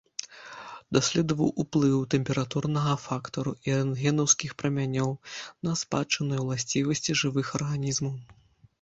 [0.95, 5.11] Даследаваў уплыў тэмпературнага фактару і рэнтгенаўскіх прамянёў
[5.69, 8.15] на спадчынныя ўласцівасці жывых арганізмаў.